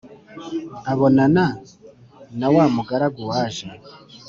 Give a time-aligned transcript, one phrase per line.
[0.91, 1.43] abonana
[2.39, 3.65] nawamugaragu waje